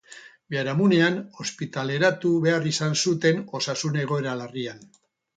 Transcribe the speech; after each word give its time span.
Biharamunean 0.53 1.17
ospitaleratu 1.43 2.31
behar 2.45 2.65
izan 2.69 2.97
zuten, 3.01 3.43
osasun 3.59 3.99
egoera 4.05 4.33
larrian. 4.41 4.81